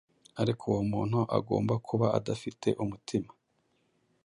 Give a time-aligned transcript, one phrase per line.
[0.41, 3.29] ariko uwo muntu agomba kuba adafite umutima